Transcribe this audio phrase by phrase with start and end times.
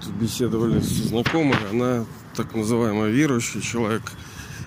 [0.00, 2.04] вот беседовали с знакомой, она
[2.34, 4.02] так называемый верующий человек,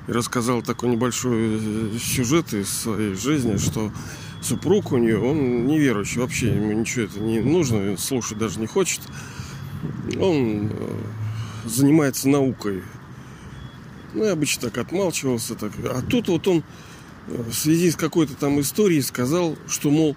[0.07, 3.91] и рассказал такой небольшой э, сюжет из своей жизни, что
[4.41, 9.01] супруг у нее, он неверующий, вообще ему ничего это не нужно, слушать даже не хочет.
[10.19, 10.99] Он э,
[11.65, 12.83] занимается наукой.
[14.13, 15.55] Ну, я обычно так отмалчивался.
[15.55, 15.71] Так.
[15.85, 16.63] А тут вот он
[17.27, 20.15] э, в связи с какой-то там историей сказал, что, мол,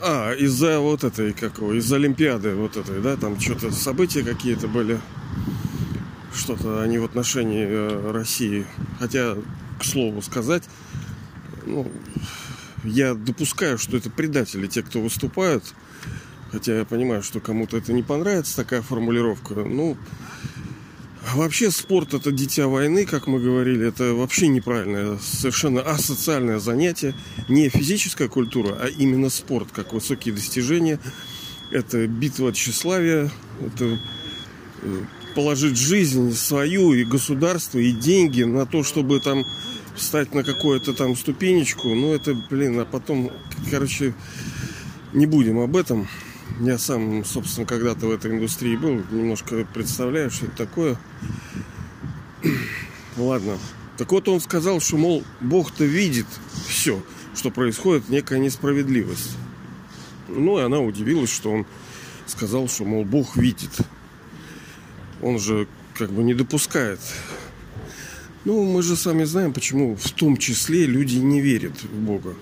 [0.00, 4.68] а, из-за вот этой, как его, из-за Олимпиады вот этой, да, там что-то события какие-то
[4.68, 5.00] были,
[6.34, 8.66] что-то они в отношении э, России.
[8.98, 9.36] Хотя,
[9.78, 10.64] к слову сказать,
[11.64, 11.90] ну,
[12.84, 15.64] я допускаю, что это предатели, те, кто выступают.
[16.52, 19.54] Хотя я понимаю, что кому-то это не понравится, такая формулировка.
[19.54, 19.96] Ну,
[21.34, 23.86] вообще спорт это дитя войны, как мы говорили.
[23.88, 27.14] Это вообще неправильное, совершенно асоциальное занятие.
[27.48, 31.00] Не физическая культура, а именно спорт, как высокие достижения.
[31.70, 33.98] Это битва тщеславия, это
[34.82, 35.00] э,
[35.34, 39.44] положить жизнь свою и государство, и деньги на то, чтобы там
[39.96, 41.88] встать на какую-то там ступенечку.
[41.94, 43.32] Ну, это, блин, а потом,
[43.70, 44.14] короче,
[45.12, 46.08] не будем об этом.
[46.60, 50.96] Я сам, собственно, когда-то в этой индустрии был, немножко представляю, что это такое.
[53.16, 53.58] Ладно.
[53.98, 56.26] Так вот он сказал, что, мол, Бог-то видит
[56.66, 57.02] все,
[57.34, 59.36] что происходит, некая несправедливость.
[60.28, 61.66] Ну, и она удивилась, что он
[62.26, 63.70] сказал, что, мол, Бог видит.
[65.22, 67.00] Он же как бы не допускает
[68.46, 72.32] ну, мы же сами знаем, почему в том числе люди не верят в Бога.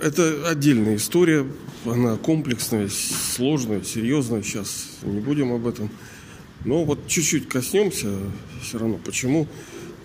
[0.00, 1.46] Это отдельная история,
[1.84, 4.42] она комплексная, сложная, серьезная.
[4.42, 5.90] Сейчас не будем об этом.
[6.64, 8.08] Но вот чуть-чуть коснемся
[8.62, 8.98] все равно.
[9.04, 9.46] Почему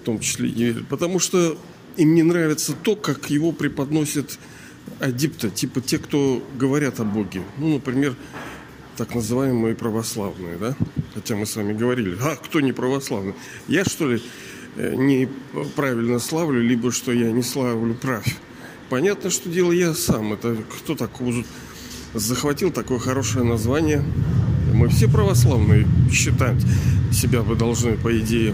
[0.02, 0.88] в том числе не верят?
[0.88, 1.58] Потому что
[1.98, 4.38] им не нравится то, как его преподносят
[5.00, 7.44] адипты, типа те, кто говорят о Боге.
[7.58, 8.16] Ну, например,
[8.98, 10.76] так называемые православные, да?
[11.14, 13.33] Хотя мы с вами говорили, а кто не православный?
[13.67, 14.21] Я что ли
[14.76, 15.27] э, не
[15.76, 18.26] правильно славлю, либо что я не славлю прав?
[18.92, 20.34] Понятно, что дело я сам.
[20.34, 21.12] Это кто так
[22.14, 24.04] захватил такое хорошее название?
[24.74, 26.62] Мы все православные считать
[27.10, 28.54] себя вы должны, по идее.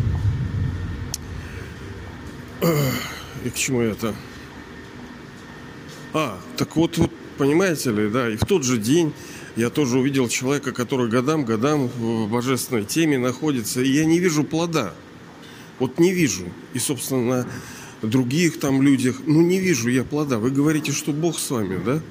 [3.43, 4.13] И к чему это?
[6.13, 9.13] А, так вот, вот, понимаете ли, да, и в тот же день
[9.55, 14.93] я тоже увидел человека, который годам-годам в божественной теме находится, и я не вижу плода.
[15.79, 16.43] Вот не вижу.
[16.75, 17.47] И, собственно,
[18.01, 20.37] других там людях, ну не вижу я плода.
[20.37, 22.01] Вы говорите, что Бог с вами, да?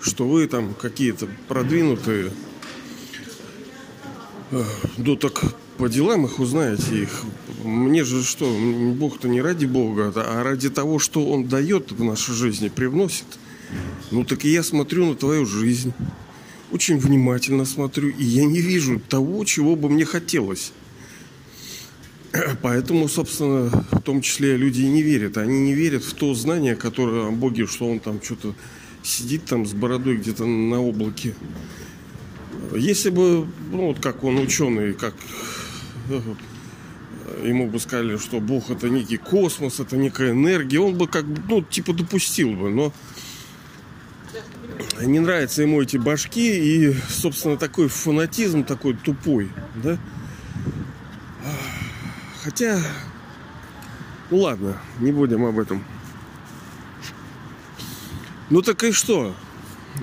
[0.00, 2.32] Что вы там какие-то продвинутые.
[4.98, 7.22] Ну так по делам их узнаете их.
[7.64, 8.52] Мне же что,
[8.96, 13.26] Бог-то не ради Бога, а ради того, что Он дает в нашей жизни, привносит.
[14.10, 15.94] Ну так и я смотрю на твою жизнь
[16.72, 20.72] очень внимательно смотрю, и я не вижу того, чего бы мне хотелось.
[22.62, 25.36] Поэтому, собственно, в том числе люди и не верят.
[25.36, 28.54] Они не верят в то знание, которое о Боге, что он там что-то
[29.02, 31.34] сидит там с бородой где-то на облаке.
[32.74, 35.14] Если бы, ну вот как он ученый, как
[36.08, 36.20] э,
[37.44, 41.62] ему бы сказали, что Бог это некий космос, это некая энергия, он бы как ну,
[41.62, 42.92] типа допустил бы, но
[45.02, 49.50] не нравятся ему эти башки и, собственно, такой фанатизм такой тупой,
[49.82, 49.98] да?
[52.42, 52.80] Хотя,
[54.30, 55.84] ну ладно, не будем об этом.
[58.50, 59.34] Ну так и что?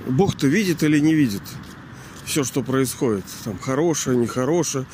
[0.07, 1.43] Бог-то видит или не видит
[2.29, 3.25] все, что происходит?
[3.43, 4.85] Там хорошее, нехорошее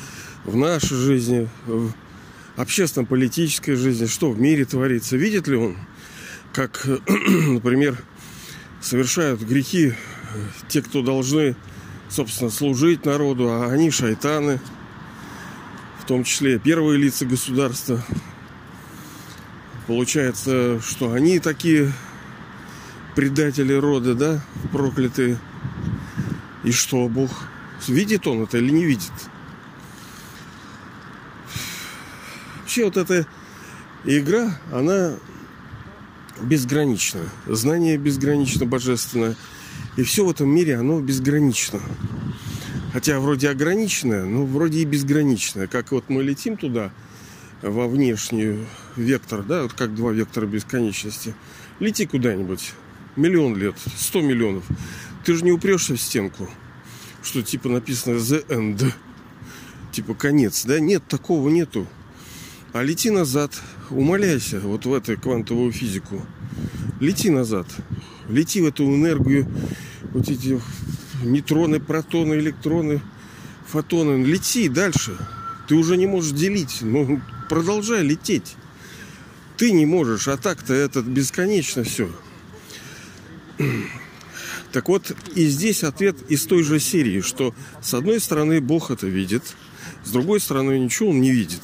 [0.44, 1.92] в нашей жизни, в
[2.56, 5.18] общественно-политической жизни, что в мире творится.
[5.18, 5.76] Видит ли он,
[6.54, 6.86] как,
[7.46, 8.02] например,
[8.80, 9.92] совершают грехи
[10.68, 11.56] те, кто должны,
[12.08, 14.58] собственно, служить народу, а они шайтаны,
[16.06, 18.00] в том числе первые лица государства.
[19.88, 21.92] Получается, что они такие
[23.16, 24.40] предатели рода, да,
[24.70, 25.36] проклятые.
[26.62, 27.32] И что, Бог
[27.88, 29.10] видит он это или не видит?
[32.60, 33.26] Вообще вот эта
[34.04, 35.14] игра, она
[36.40, 37.22] безгранично.
[37.46, 39.34] Знание безгранично божественное.
[39.96, 41.80] И все в этом мире, оно безгранично.
[42.96, 45.66] Хотя вроде ограниченное, но вроде и безграничное.
[45.66, 46.90] Как вот мы летим туда,
[47.60, 48.64] во внешний
[48.96, 51.34] вектор, да, вот как два вектора бесконечности.
[51.78, 52.72] Лети куда-нибудь,
[53.16, 54.64] миллион лет, сто миллионов.
[55.26, 56.48] Ты же не упрешься в стенку,
[57.22, 58.90] что типа написано the end,
[59.92, 60.80] типа конец, да?
[60.80, 61.86] Нет, такого нету.
[62.72, 63.52] А лети назад,
[63.90, 66.24] умоляйся вот в эту квантовую физику.
[67.00, 67.66] Лети назад.
[68.30, 69.46] Лети в эту энергию,
[70.14, 70.58] вот эти
[71.22, 73.00] нейтроны, протоны, электроны,
[73.66, 74.24] фотоны.
[74.24, 75.16] Лети дальше.
[75.68, 76.78] Ты уже не можешь делить.
[76.80, 78.56] Ну, продолжай лететь.
[79.56, 82.10] Ты не можешь, а так-то это бесконечно все.
[84.72, 89.06] Так вот, и здесь ответ из той же серии, что с одной стороны Бог это
[89.06, 89.42] видит,
[90.04, 91.62] с другой стороны ничего он не видит.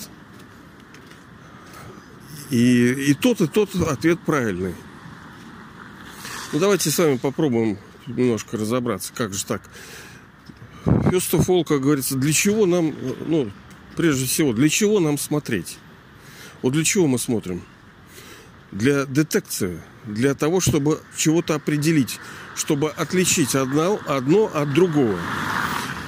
[2.49, 4.75] И, и тот, и тот ответ правильный.
[6.53, 9.63] Ну, давайте с вами попробуем немножко разобраться, как же так.
[10.85, 12.95] First of all, как говорится, для чего нам,
[13.27, 13.51] ну,
[13.97, 15.79] прежде всего, для чего нам смотреть?
[16.63, 17.63] Вот для чего мы смотрим?
[18.73, 22.19] Для детекции, для того, чтобы чего-то определить,
[22.57, 25.19] чтобы отличить одно, одно от другого.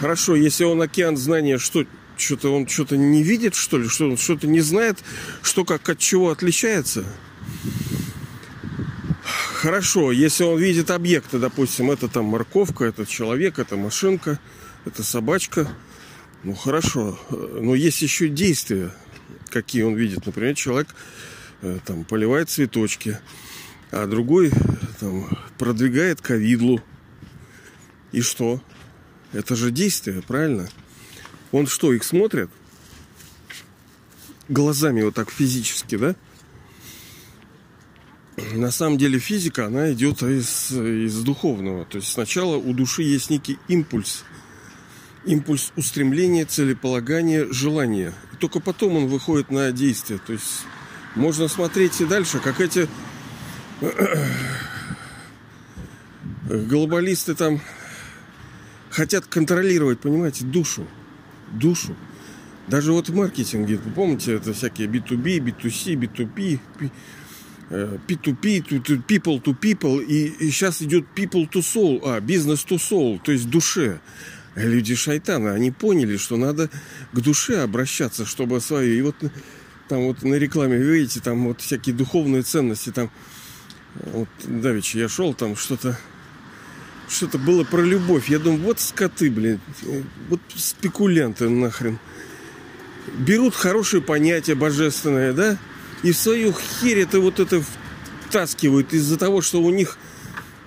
[0.00, 1.84] Хорошо, если он океан знания, что
[2.16, 4.98] что-то он что-то не видит, что ли, что он что-то не знает,
[5.42, 7.04] что как от чего отличается.
[9.64, 14.38] Хорошо, если он видит объекты, допустим, это там морковка, это человек, это машинка,
[14.84, 15.66] это собачка,
[16.42, 17.18] ну хорошо.
[17.30, 18.94] Но есть еще действия,
[19.48, 20.26] какие он видит.
[20.26, 20.94] Например, человек
[21.62, 23.18] э, там поливает цветочки,
[23.90, 24.52] а другой
[25.00, 26.82] там продвигает ковидлу.
[28.12, 28.60] И что?
[29.32, 30.68] Это же действие, правильно?
[31.52, 32.50] Он что, их смотрит?
[34.50, 36.16] Глазами вот так физически, да?
[38.56, 41.84] На самом деле физика, она идет из, из духовного.
[41.84, 44.24] То есть сначала у души есть некий импульс.
[45.24, 48.12] Импульс устремления, целеполагания, желания.
[48.32, 50.20] И только потом он выходит на действие.
[50.24, 50.62] То есть
[51.14, 52.88] можно смотреть и дальше, как эти
[56.48, 57.60] глобалисты там
[58.90, 60.86] хотят контролировать, понимаете, душу
[61.54, 61.96] душу.
[62.68, 66.60] Даже вот в маркетинге, помните, это всякие B2B, B2C, B2P,
[67.70, 73.20] P2P, people to people, и, и сейчас идет people to soul, а, business to soul,
[73.22, 74.00] то есть душе.
[74.54, 76.70] Люди шайтаны, они поняли, что надо
[77.12, 78.94] к душе обращаться, чтобы свою.
[78.94, 79.16] И вот
[79.88, 83.10] там вот на рекламе, видите, там вот всякие духовные ценности, там
[83.96, 85.98] вот давеча я шел, там что-то
[87.08, 88.28] что-то было про любовь.
[88.28, 89.60] Я думаю, вот скоты, блин,
[90.28, 91.98] вот спекулянты нахрен.
[93.18, 95.58] Берут хорошее понятие божественное, да,
[96.04, 97.64] и в свою херь это вот это
[98.28, 99.96] втаскивают из-за того, что у них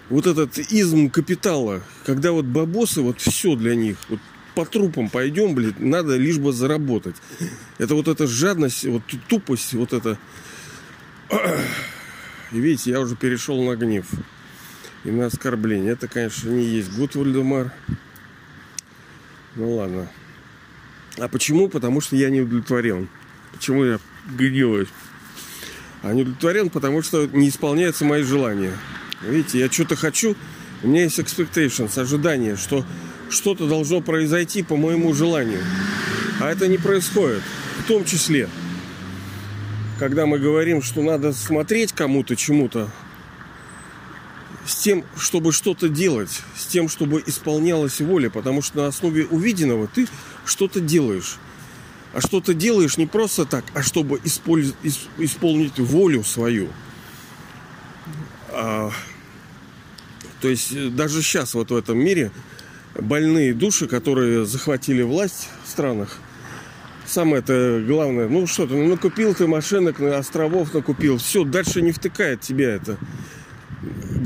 [0.10, 4.20] вот этот изм капитала, когда вот бабосы, вот все для них, вот
[4.56, 7.16] по трупам пойдем, блин, надо лишь бы заработать.
[7.78, 10.18] Это вот эта жадность, вот тупость, вот это.
[12.52, 14.08] И видите, я уже перешел на гнев
[15.04, 15.92] и на оскорбление.
[15.92, 17.72] Это, конечно, не есть good, Вальдемар.
[19.56, 20.10] Ну ладно.
[21.18, 21.68] А почему?
[21.68, 23.10] Потому что я не удовлетворен.
[23.52, 24.90] Почему я гневаюсь?
[26.08, 28.72] А не удовлетворен, потому что не исполняются мои желания.
[29.22, 30.38] Видите, я что-то хочу,
[30.82, 32.86] у меня есть expectations, ожидание, что
[33.30, 35.60] что-то должно произойти по моему желанию.
[36.40, 37.42] А это не происходит.
[37.80, 38.48] В том числе,
[40.00, 42.90] когда мы говорим, что надо смотреть кому-то, чему-то,
[44.66, 49.88] с тем, чтобы что-то делать, с тем, чтобы исполнялась воля, потому что на основе увиденного
[49.88, 50.08] ты
[50.46, 51.36] что-то делаешь.
[52.14, 54.74] А что-то делаешь не просто так, а чтобы использ...
[55.18, 56.70] исполнить волю свою.
[58.50, 58.92] А...
[60.42, 62.32] То есть э, даже сейчас вот в этом мире
[62.96, 66.18] больные души, которые захватили власть в странах,
[67.06, 71.82] самое это главное, ну что ты, ну накупил ты машинок, на островов накупил, все, дальше
[71.82, 72.98] не втыкает тебя это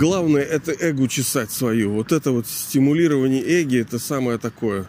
[0.02, 1.92] главное это эго чесать свою.
[1.92, 4.88] Вот это вот стимулирование эги, это самое такое.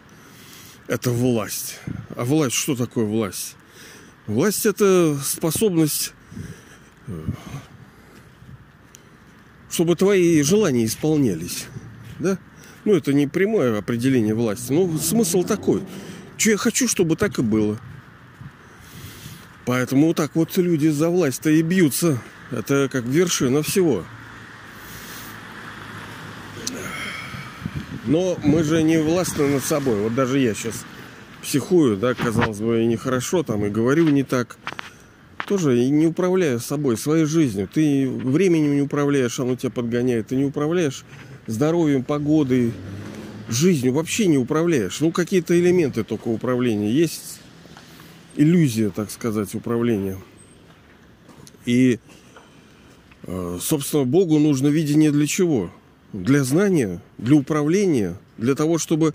[0.89, 1.79] Это власть.
[2.17, 3.57] А власть, что такое власть?
[4.27, 6.13] Власть это способность,
[7.07, 7.25] э,
[9.71, 11.67] чтобы твои желания исполнялись.
[12.19, 12.39] Да?
[12.85, 14.73] Ну, это не прямое определение власти.
[14.73, 15.83] Но смысл такой.
[16.37, 17.79] Что я хочу, чтобы так и было.
[19.65, 22.21] Поэтому вот так вот люди за власть-то и бьются.
[22.51, 24.05] Это как вершина всего.
[28.05, 30.01] Но мы же не властны над собой.
[30.01, 30.85] Вот даже я сейчас
[31.43, 34.59] психую, да, казалось бы, и нехорошо там, и говорю не так.
[35.47, 37.69] Тоже и не управляю собой, своей жизнью.
[37.73, 40.29] Ты временем не управляешь, оно тебя подгоняет.
[40.29, 41.05] Ты не управляешь
[41.47, 42.73] здоровьем, погодой,
[43.49, 43.93] жизнью.
[43.93, 45.01] Вообще не управляешь.
[45.01, 46.91] Ну, какие-то элементы только управления.
[46.91, 47.41] Есть
[48.37, 50.17] иллюзия, так сказать, управления.
[51.67, 51.99] И,
[53.25, 55.71] э, собственно, Богу нужно видение для чего?
[56.13, 59.15] Для знания, для управления, для того, чтобы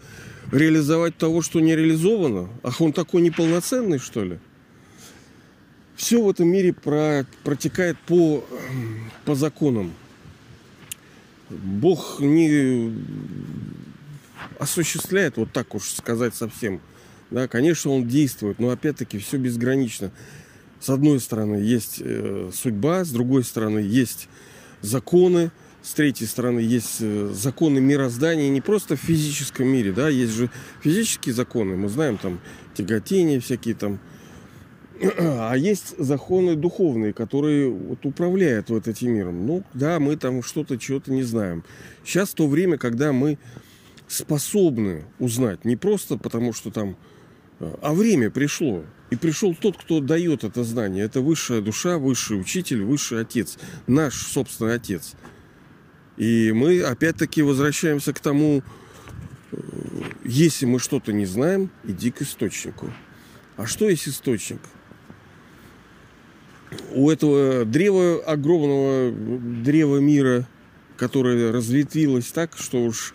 [0.51, 2.49] реализовать того, что не реализовано.
[2.63, 4.39] Ах, он такой неполноценный, что ли?
[5.95, 8.45] Все в этом мире про, протекает по,
[9.25, 9.93] по законам.
[11.49, 12.93] Бог не,
[14.59, 16.81] осуществляет, вот так уж сказать совсем.
[17.31, 20.11] Да, конечно, он действует, но опять-таки все безгранично.
[20.79, 24.29] С одной стороны есть э, судьба, с другой стороны есть
[24.81, 25.51] законы,
[25.87, 30.49] с третьей стороны есть э, законы мироздания, не просто в физическом мире, да, есть же
[30.83, 32.41] физические законы, мы знаем там
[32.73, 33.99] тяготения всякие там,
[35.17, 39.45] а есть законы духовные, которые вот управляют вот этим миром.
[39.45, 41.63] Ну, да, мы там что-то, чего-то не знаем.
[42.03, 43.37] Сейчас то время, когда мы
[44.09, 46.97] способны узнать, не просто потому, что там,
[47.59, 48.83] а время пришло.
[49.09, 51.05] И пришел тот, кто дает это знание.
[51.05, 53.57] Это высшая душа, высший учитель, высший отец.
[53.85, 55.15] Наш собственный отец.
[56.17, 58.63] И мы опять-таки возвращаемся к тому,
[59.51, 59.57] э,
[60.25, 62.91] если мы что-то не знаем, иди к источнику.
[63.55, 64.59] А что есть источник?
[66.91, 70.47] У этого древа, огромного древа мира,
[70.97, 73.13] которое разветвилось так, что уж,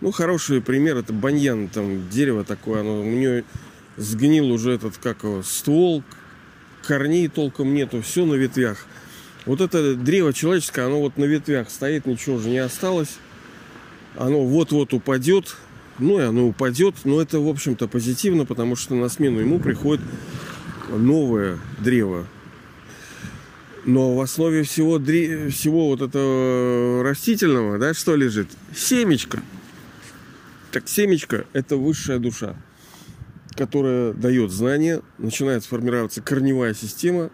[0.00, 3.44] ну, хороший пример, это баньян, там дерево такое, оно, у нее
[3.96, 6.02] сгнил уже этот, как его, ствол,
[6.82, 8.86] корней толком нету, все на ветвях.
[9.44, 13.18] Вот это древо человеческое, оно вот на ветвях стоит, ничего уже не осталось.
[14.16, 15.56] Оно вот-вот упадет,
[15.98, 20.04] ну и оно упадет, но это, в общем-то, позитивно, потому что на смену ему приходит
[20.88, 22.26] новое древо.
[23.84, 28.48] Но в основе всего, всего вот этого растительного, да, что лежит?
[28.76, 29.42] Семечко.
[30.70, 32.54] Так семечко– это высшая душа
[33.54, 37.30] которая дает знания, начинает сформироваться корневая система,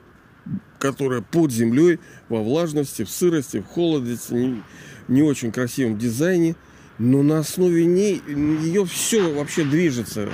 [0.78, 4.62] которая под землей, во влажности, в сырости, в холодности, не,
[5.08, 6.56] не очень красивом дизайне,
[6.98, 10.28] но на основе ней ее все вообще движется.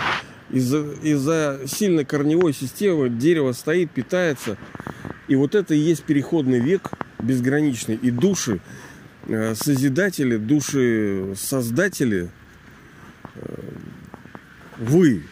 [0.50, 4.56] Из-за из сильной корневой системы дерево стоит, питается.
[5.26, 7.97] И вот это и есть переходный век безграничный.
[7.97, 8.61] И души,
[9.26, 12.30] э, созидатели, души создатели,
[13.35, 13.40] э,
[14.78, 15.23] вы,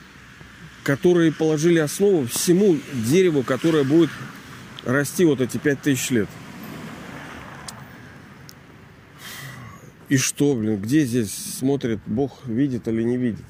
[0.82, 4.10] которые положили основу всему дереву, которое будет
[4.84, 6.28] расти вот эти пять тысяч лет.
[10.08, 13.44] И что, блин, где здесь смотрит Бог, видит или не видит?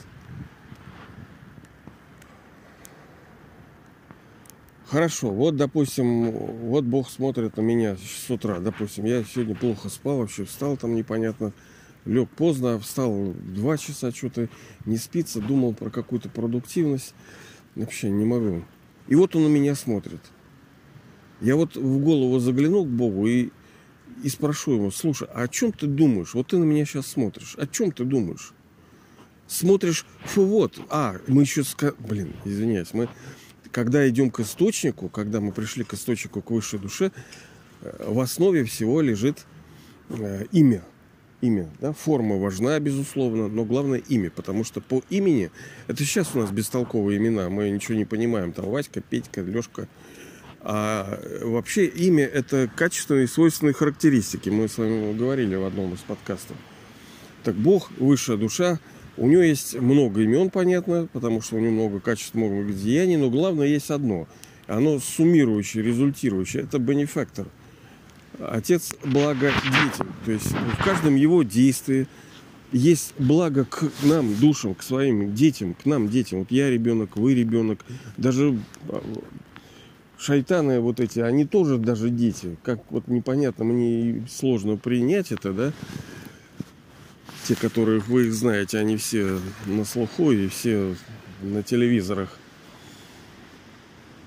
[4.86, 10.18] Хорошо, вот, допустим, вот Бог смотрит на меня с утра, допустим, я сегодня плохо спал,
[10.18, 11.52] вообще встал там непонятно,
[12.04, 14.48] лег поздно, встал два часа, что-то
[14.84, 17.14] не спится, думал про какую-то продуктивность.
[17.74, 18.64] Вообще не могу.
[19.08, 20.20] И вот он на меня смотрит.
[21.42, 23.50] Я вот в голову загляну к Богу и,
[24.22, 26.34] и спрошу его, слушай, а о чем ты думаешь?
[26.34, 27.56] Вот ты на меня сейчас смотришь.
[27.58, 28.52] О чем ты думаешь?
[29.49, 31.94] Смотришь, фу, вот, а, мы еще, ска...
[31.99, 33.08] блин, извиняюсь, мы,
[33.72, 37.11] когда идем к источнику, когда мы пришли к источнику, к высшей душе,
[37.82, 39.44] э, в основе всего лежит
[40.08, 40.84] э, имя
[41.42, 41.68] имя.
[41.80, 41.92] Да?
[41.92, 45.50] Форма важна, безусловно, но главное имя, потому что по имени,
[45.88, 49.88] это сейчас у нас бестолковые имена, мы ничего не понимаем, там Васька, Петька, Лешка,
[50.64, 54.49] а вообще имя это качественные свойственные характеристики.
[54.49, 56.57] Мы с вами говорили в одном из подкастов.
[57.42, 58.78] Так Бог, высшая душа,
[59.16, 63.28] у него есть много имен, понятно, потому что у него много качеств, много деяний, но
[63.31, 64.28] главное есть одно.
[64.69, 66.62] Оно суммирующее, результирующее.
[66.62, 67.47] Это бенефактор–
[68.38, 70.12] Отец благо детям.
[70.25, 72.07] То есть в каждом его действии
[72.73, 76.40] есть благо к нам, душам, к своим детям, к нам, детям.
[76.40, 77.85] Вот я ребенок, вы ребенок.
[78.16, 79.02] Даже а,
[80.22, 82.56] шайтаны вот эти, они тоже даже дети.
[82.62, 85.72] Как вот непонятно, мне сложно принять это, да.
[87.44, 90.94] Те, которых вы их знаете, они все на слуху и все
[91.42, 92.38] на телевизорах.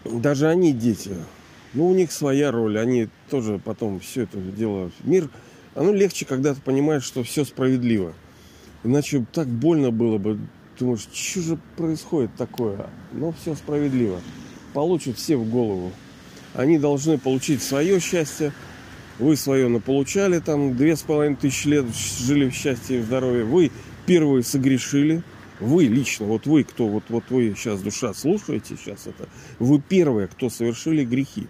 [0.03, 1.15] Даже они дети.
[1.73, 4.91] Ну, у них своя роль, они тоже потом все это дело...
[5.03, 5.29] Мир,
[5.75, 8.13] оно легче, когда ты понимаешь, что все справедливо.
[8.83, 10.39] Иначе так больно было бы.
[10.77, 12.89] Думаешь, что же происходит такое?
[13.13, 14.19] Но все справедливо.
[14.75, 15.93] Получат все в голову.
[16.53, 18.51] Они должны получить свое счастье.
[19.19, 23.45] Вы свое наполучали, там две с половиной тысячи лет жили в счастье и в здоровье.
[23.45, 23.71] Вы
[24.05, 25.23] первые согрешили.
[25.61, 30.27] Вы лично, вот вы, кто, вот, вот вы сейчас душа слушаете сейчас это, вы первые,
[30.27, 31.47] кто совершили грехи.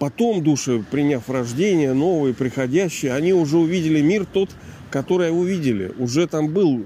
[0.00, 4.50] Потом души, приняв рождение, новые, приходящие, они уже увидели мир тот,
[4.90, 5.92] который увидели.
[5.96, 6.84] Уже там был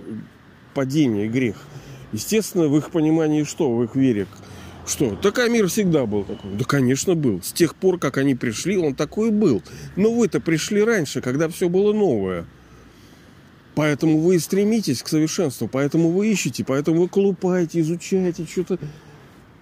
[0.75, 1.57] падение, грех.
[2.13, 4.27] Естественно, в их понимании что, в их вере,
[4.87, 5.17] что?
[5.17, 6.53] Такой мир всегда был такой.
[6.55, 7.43] Да, конечно, был.
[7.43, 9.63] С тех пор, как они пришли, он такой был.
[9.97, 12.47] Но вы-то пришли раньше, когда все было новое.
[13.75, 18.79] Поэтому вы стремитесь к совершенству, поэтому вы ищете, поэтому вы колупаете, изучаете, что-то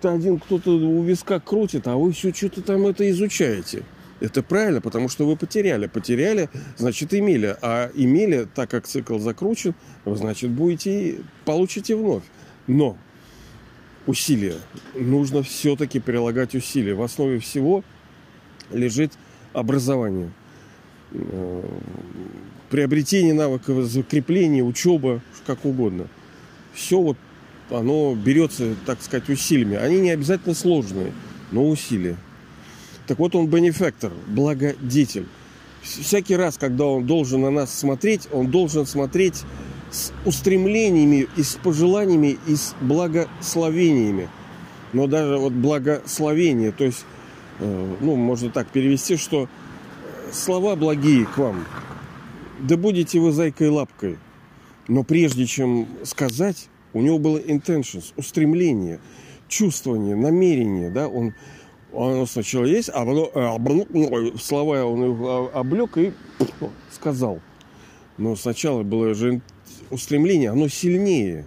[0.02, 3.82] один кто-то у виска крутит, а вы все что-то там это изучаете.
[4.20, 5.86] Это правильно, потому что вы потеряли.
[5.86, 7.56] Потеряли, значит, имели.
[7.60, 9.74] А имели, так как цикл закручен,
[10.06, 12.22] значит, будете, получите вновь.
[12.66, 12.96] Но
[14.06, 14.56] усилия.
[14.94, 16.94] Нужно все-таки прилагать усилия.
[16.94, 17.82] В основе всего
[18.70, 19.12] лежит
[19.52, 20.30] образование.
[21.12, 21.62] Э,
[22.70, 26.08] приобретение навыков, закрепление, учеба, как угодно.
[26.72, 27.16] Все вот
[27.70, 29.76] оно берется, так сказать, усилиями.
[29.76, 31.12] Они не обязательно сложные,
[31.50, 32.16] но усилия.
[33.06, 35.26] Так вот он бенефактор, благодетель.
[35.82, 39.44] Всякий раз, когда он должен на нас смотреть, он должен смотреть
[39.94, 44.28] с устремлениями и с пожеланиями и с благословениями.
[44.92, 47.06] Но даже вот благословение, то есть,
[47.60, 49.48] э, ну, можно так перевести, что
[50.32, 51.64] слова благие к вам.
[52.58, 54.18] Да будете вы зайкой лапкой.
[54.88, 58.98] Но прежде чем сказать, у него было intentions, устремление,
[59.46, 61.34] чувствование, намерение, да, он,
[61.92, 66.12] он сначала есть, а потом а, слова он их облег и
[66.90, 67.38] сказал.
[68.18, 69.40] Но сначала было же
[69.90, 71.46] устремление, оно сильнее.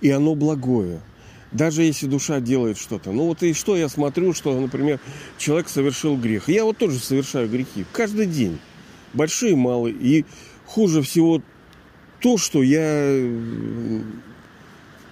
[0.00, 1.00] И оно благое.
[1.50, 3.10] Даже если душа делает что-то.
[3.10, 5.00] Ну вот и что я смотрю, что, например,
[5.38, 6.48] человек совершил грех.
[6.48, 8.58] Я вот тоже совершаю грехи каждый день.
[9.14, 9.94] Большие малые.
[9.94, 10.24] И
[10.66, 11.42] хуже всего
[12.20, 13.10] то, что я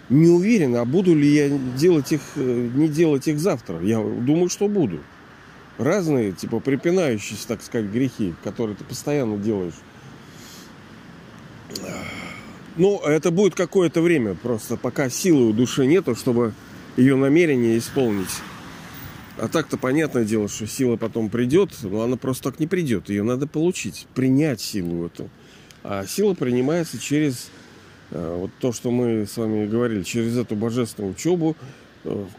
[0.09, 3.81] не уверен, а буду ли я делать их, э, не делать их завтра.
[3.81, 5.01] Я думаю, что буду.
[5.79, 9.75] Разные, типа, припинающиеся, так сказать, грехи, которые ты постоянно делаешь.
[12.77, 16.55] Ну, это будет какое-то время просто, пока силы у души нету, чтобы
[16.97, 18.29] ее намерение исполнить.
[19.39, 23.11] А так-то понятное дело, что сила потом придет, но она просто так не придет.
[23.11, 25.29] Ее надо получить, принять силу эту.
[25.83, 27.51] А сила принимается через
[28.11, 31.55] э, вот то, что мы с вами говорили, через эту божественную учебу,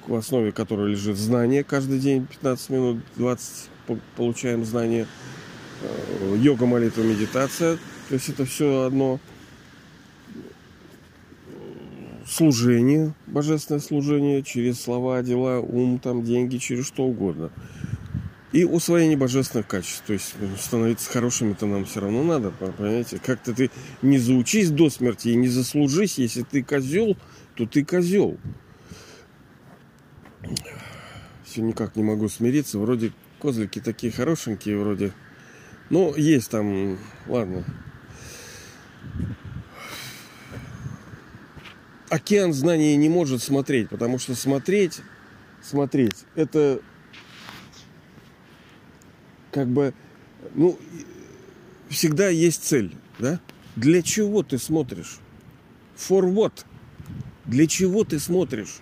[0.07, 1.63] в основе которой лежит знание.
[1.63, 3.69] Каждый день 15 минут, 20
[4.15, 5.07] получаем знания.
[5.81, 7.77] Э, йога, молитва, медитация.
[8.09, 9.19] То есть это все одно
[12.25, 17.51] служение, божественное служение через слова, дела, ум, там, деньги, через что угодно
[18.51, 20.03] и усвоение божественных качеств.
[20.07, 23.19] То есть ну, становиться хорошими-то нам все равно надо, понимаете?
[23.23, 23.69] Как-то ты
[24.01, 26.17] не заучись до смерти и не заслужись.
[26.17, 27.17] Если ты козел,
[27.55, 28.37] то ты козел.
[31.43, 32.79] Все никак не могу смириться.
[32.79, 35.13] Вроде козлики такие хорошенькие, вроде.
[35.89, 37.63] Но есть там, ладно.
[42.09, 45.01] Океан знаний не может смотреть, потому что смотреть,
[45.61, 46.79] смотреть, это
[49.51, 49.93] как бы,
[50.55, 50.79] ну,
[51.89, 53.41] всегда есть цель, да?
[53.75, 55.19] Для чего ты смотришь?
[55.97, 56.65] For what?
[57.45, 58.79] Для чего ты смотришь?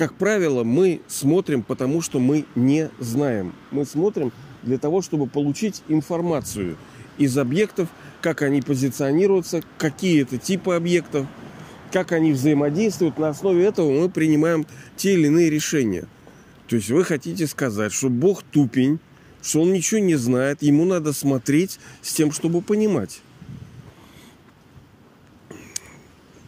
[0.00, 3.52] Как правило, мы смотрим, потому что мы не знаем.
[3.70, 4.32] Мы смотрим
[4.62, 6.78] для того, чтобы получить информацию
[7.18, 7.90] из объектов,
[8.22, 11.26] как они позиционируются, какие это типы объектов,
[11.92, 13.18] как они взаимодействуют.
[13.18, 14.64] На основе этого мы принимаем
[14.96, 16.06] те или иные решения.
[16.66, 19.00] То есть вы хотите сказать, что Бог тупень,
[19.42, 23.20] что он ничего не знает, ему надо смотреть с тем, чтобы понимать.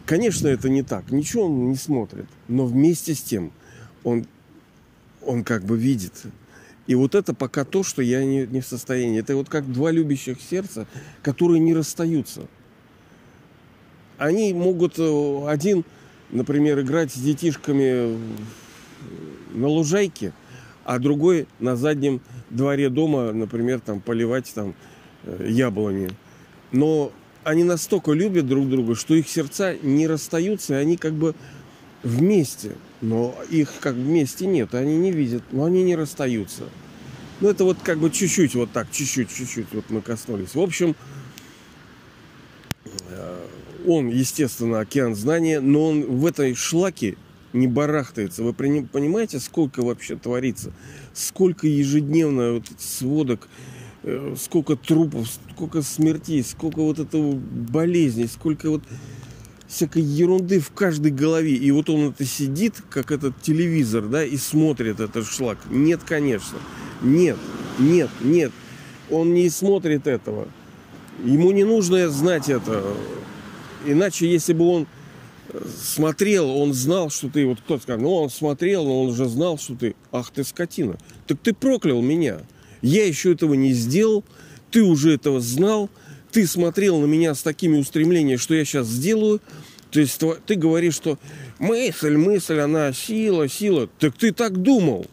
[0.05, 1.11] Конечно, это не так.
[1.11, 2.25] Ничего он не смотрит.
[2.47, 3.51] Но вместе с тем
[4.03, 4.25] он,
[5.21, 6.23] он как бы видит.
[6.87, 9.19] И вот это пока то, что я не, не в состоянии.
[9.19, 10.85] Это вот как два любящих сердца,
[11.21, 12.41] которые не расстаются.
[14.17, 15.85] Они могут э, один,
[16.31, 18.17] например, играть с детишками
[19.53, 20.33] на лужайке–
[20.85, 24.73] а другой на заднем дворе дома, например, там поливать там
[25.23, 26.09] э, яблони.
[26.71, 27.11] Но
[27.43, 31.35] они настолько любят друг друга, что их сердца не расстаются, и они как бы
[32.03, 32.75] вместе.
[33.01, 36.63] Но их как вместе нет, они не видят, но они не расстаются.
[37.41, 40.55] Ну, это вот как бы чуть-чуть, вот так, чуть-чуть, чуть-чуть вот мы коснулись.
[40.55, 40.95] В общем,
[43.09, 43.47] э,
[43.85, 47.17] он, естественно, океан знания, но он в этой шлаке
[47.51, 48.43] не барахтается.
[48.43, 50.71] Вы понимаете, сколько вообще творится?
[51.13, 53.49] Сколько ежедневно вот сводок,
[54.37, 58.83] сколько трупов, сколько смертей, сколько вот этого болезней, сколько вот
[59.67, 61.55] всякой ерунды в каждой голове.
[61.55, 65.57] И вот он это сидит, как этот телевизор, да, и смотрит этот шлак.
[65.69, 66.57] Нет, конечно.
[67.01, 67.37] Нет,
[67.79, 68.51] нет, нет.
[69.09, 70.47] Он не смотрит этого.
[71.23, 72.83] Ему не нужно знать это.
[73.85, 74.87] Иначе, если бы он
[75.77, 79.57] смотрел, он знал, что ты, вот кто-то сказал, ну он смотрел, но он уже знал,
[79.57, 80.97] что ты, ах ты скотина.
[81.27, 82.39] Так ты проклял меня.
[82.83, 84.23] Я еще этого не сделал,
[84.69, 85.89] ты уже этого знал,
[86.31, 89.41] ты смотрел на меня с такими устремлениями, что я сейчас сделаю,
[89.89, 91.17] То есть ты говоришь, что
[91.59, 93.87] мысль, мысль, она сила, сила.
[93.99, 95.05] Так ты так думал.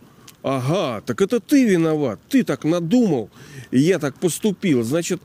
[0.42, 2.18] Ага, так это ты виноват.
[2.28, 3.30] Ты так надумал.
[3.70, 4.82] И я так поступил.
[4.82, 5.20] Значит,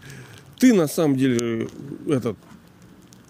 [0.60, 1.69] ты на самом деле
[2.08, 2.38] этот,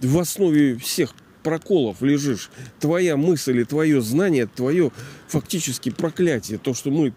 [0.02, 2.50] в основе всех проколов лежишь.
[2.80, 4.92] Твоя мысль и твое знание, твое
[5.28, 6.58] фактически проклятие.
[6.58, 7.14] То, что мы,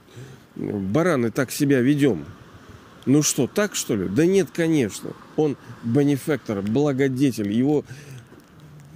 [0.58, 2.26] бараны, так себя ведем.
[3.06, 4.08] Ну что, так что ли?
[4.08, 5.12] Да нет, конечно.
[5.36, 7.50] Он бенефактор, благодетель.
[7.50, 7.84] Его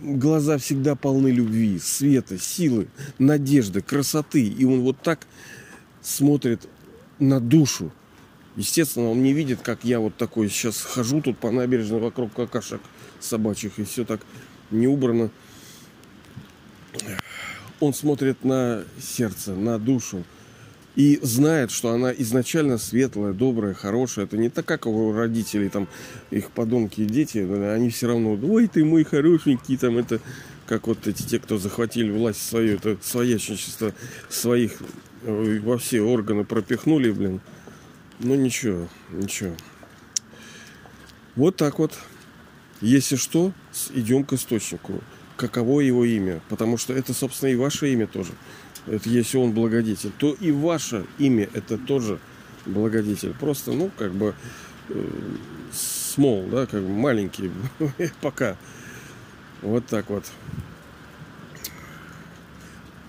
[0.02, 4.46] глаза всегда полны любви, света, силы, надежды, красоты.
[4.46, 5.26] И он вот так
[6.02, 6.68] смотрит
[7.18, 7.90] на душу.
[8.56, 12.82] Естественно, он не видит, как я вот такой сейчас хожу тут по набережной вокруг какашек
[13.18, 14.20] собачьих, и все так
[14.70, 15.30] не убрано.
[17.80, 20.24] Он смотрит на сердце, на душу
[20.94, 24.26] и знает, что она изначально светлая, добрая, хорошая.
[24.26, 25.88] Это не так, как у родителей, там,
[26.30, 30.20] их подонки и дети, они все равно, ой, ты мой хорошенький, там, это,
[30.66, 33.94] как вот эти те, кто захватили власть свою, это своячничество
[34.28, 34.74] своих
[35.22, 37.40] э, во все органы пропихнули, блин.
[38.18, 39.54] Ну, ничего, ничего.
[41.34, 41.98] Вот так вот.
[42.80, 43.52] Если что,
[43.94, 45.00] идем к источнику.
[45.36, 46.40] Каково его имя?
[46.48, 48.32] Потому что это, собственно, и ваше имя тоже
[48.86, 52.18] это если он благодетель, то и ваше имя это тоже
[52.66, 53.34] благодетель.
[53.34, 54.34] Просто, ну, как бы
[54.88, 55.08] э,
[55.72, 57.50] small, да, как бы маленький
[58.20, 58.56] пока.
[59.60, 60.24] Вот так вот.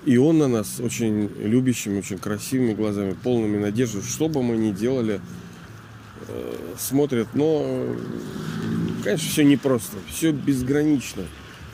[0.05, 4.71] И он на нас очень любящими, очень красивыми глазами, полными надежды, что бы мы ни
[4.71, 5.21] делали,
[6.27, 7.29] э, смотрят.
[7.33, 7.95] Но,
[9.03, 11.23] конечно, все непросто, все безгранично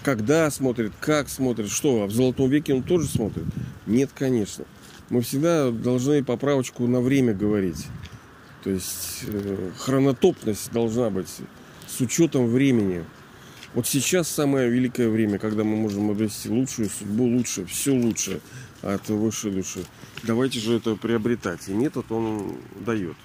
[0.10, 2.02] когда смотрит, как смотрит, что.
[2.02, 3.46] А в золотом веке он тоже смотрит?
[3.86, 4.66] Нет, конечно.
[5.12, 7.86] Мы всегда должны поправочку на время говорить.
[8.64, 11.28] То есть э, хронотопность должна быть
[11.88, 13.06] с учетом времени.
[13.76, 18.42] Вот сейчас самое великое время, когда мы можем обрести лучшую судьбу, лучше, все лучше
[18.82, 19.82] от высшей души.
[20.24, 21.70] Давайте же это приобретать.
[21.70, 23.16] И метод он дает.